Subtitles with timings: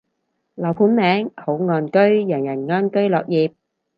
[0.55, 3.53] 樓盤名，好岸居，人人安居樂業